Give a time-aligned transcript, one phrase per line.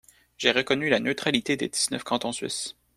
[0.39, 2.75] »J'ai reconnu la neutralité des dix-neuf cantons Suisses.